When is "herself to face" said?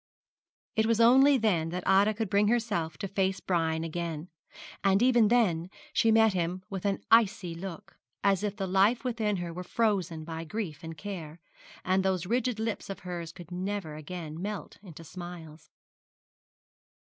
2.47-3.39